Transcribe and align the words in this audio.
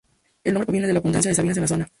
El 0.43 0.53
nombre 0.55 0.65
proviene 0.65 0.87
de 0.87 0.93
la 0.93 0.99
abundancia 0.99 1.29
de 1.29 1.35
sabinas 1.35 1.57
en 1.57 1.61
la 1.61 1.67
zona. 1.67 1.89